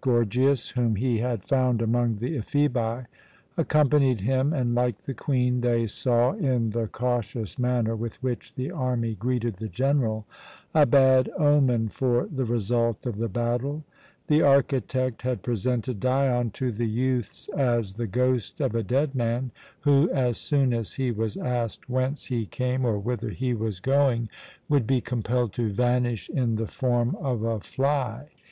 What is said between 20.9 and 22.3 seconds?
he was asked whence